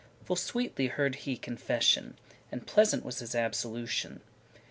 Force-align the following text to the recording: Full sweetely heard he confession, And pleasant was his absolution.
Full 0.25 0.35
sweetely 0.35 0.87
heard 0.87 1.13
he 1.13 1.37
confession, 1.37 2.17
And 2.51 2.65
pleasant 2.65 3.05
was 3.05 3.19
his 3.19 3.35
absolution. 3.35 4.21